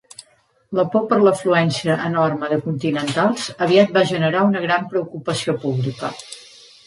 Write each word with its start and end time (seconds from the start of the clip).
La 0.77 0.85
por 0.93 1.03
per 1.09 1.17
l'afluència 1.25 1.97
enorme 2.07 2.49
de 2.53 2.57
continentals 2.63 3.45
aviat 3.67 3.93
va 3.99 4.05
generar 4.15 4.41
una 4.53 4.65
gran 4.67 4.87
preocupació 4.95 5.59
pública. 5.67 6.11